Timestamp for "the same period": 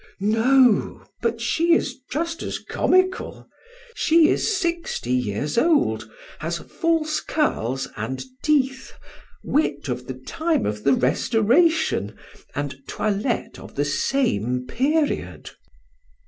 13.75-15.51